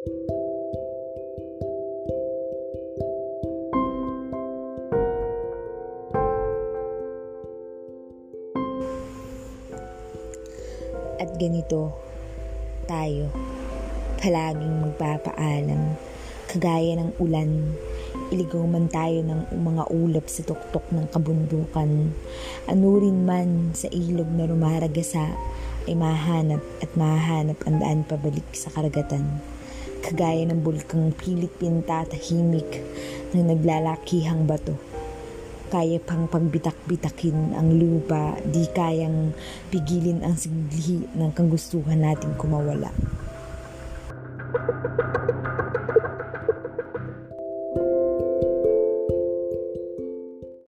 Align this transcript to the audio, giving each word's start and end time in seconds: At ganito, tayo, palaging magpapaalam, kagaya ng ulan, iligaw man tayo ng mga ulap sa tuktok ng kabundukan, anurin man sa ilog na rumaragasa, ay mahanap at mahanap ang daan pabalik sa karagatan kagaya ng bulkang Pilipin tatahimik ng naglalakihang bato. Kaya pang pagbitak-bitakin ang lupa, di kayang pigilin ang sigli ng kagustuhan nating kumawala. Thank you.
At 0.00 0.08
ganito, 11.36 11.92
tayo, 12.88 13.28
palaging 14.24 14.88
magpapaalam, 14.88 16.00
kagaya 16.48 16.96
ng 16.96 17.20
ulan, 17.20 17.76
iligaw 18.32 18.64
man 18.64 18.88
tayo 18.88 19.20
ng 19.20 19.52
mga 19.52 19.84
ulap 19.92 20.32
sa 20.32 20.48
tuktok 20.48 20.88
ng 20.96 21.12
kabundukan, 21.12 22.16
anurin 22.72 23.28
man 23.28 23.76
sa 23.76 23.92
ilog 23.92 24.32
na 24.32 24.48
rumaragasa, 24.48 25.36
ay 25.84 25.92
mahanap 25.92 26.64
at 26.80 26.88
mahanap 26.96 27.60
ang 27.68 27.76
daan 27.84 28.00
pabalik 28.08 28.48
sa 28.56 28.72
karagatan 28.72 29.44
kagaya 30.00 30.48
ng 30.48 30.64
bulkang 30.64 31.12
Pilipin 31.14 31.84
tatahimik 31.84 32.82
ng 33.36 33.44
naglalakihang 33.54 34.48
bato. 34.48 34.74
Kaya 35.70 36.02
pang 36.02 36.26
pagbitak-bitakin 36.26 37.54
ang 37.54 37.78
lupa, 37.78 38.34
di 38.42 38.66
kayang 38.74 39.30
pigilin 39.70 40.26
ang 40.26 40.34
sigli 40.34 41.06
ng 41.14 41.30
kagustuhan 41.30 42.02
nating 42.02 42.34
kumawala. 42.34 42.90
Thank 44.50 44.98
you. 44.98 44.99